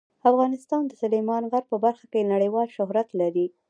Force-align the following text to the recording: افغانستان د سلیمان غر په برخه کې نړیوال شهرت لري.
افغانستان 0.29 0.83
د 0.87 0.91
سلیمان 1.01 1.43
غر 1.51 1.63
په 1.71 1.77
برخه 1.85 2.05
کې 2.11 2.29
نړیوال 2.33 2.67
شهرت 2.75 3.09
لري. 3.19 3.45